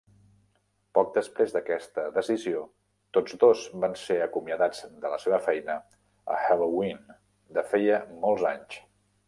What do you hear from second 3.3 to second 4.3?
dos van ser